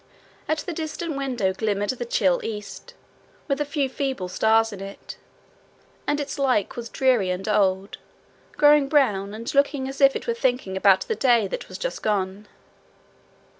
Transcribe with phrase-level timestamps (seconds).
[0.47, 2.95] At the distant window glimmered the chill east,
[3.47, 5.15] with a few feeble stars in it,
[6.07, 7.99] and its like was dreary and old,
[8.53, 12.01] growing brown, and looking as if it were thinking about the day that was just
[12.01, 12.47] gone.